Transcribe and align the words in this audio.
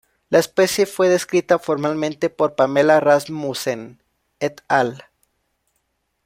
La 0.31 0.39
especie 0.39 0.87
fue 0.87 1.09
descrita 1.09 1.59
formalmente 1.59 2.31
por 2.31 2.55
Pamela 2.55 2.99
Rasmussen 2.99 4.01
"et 4.39 4.63
al. 4.67 5.03